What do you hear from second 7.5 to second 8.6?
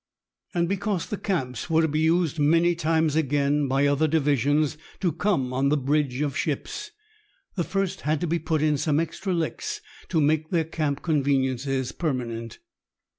the first had to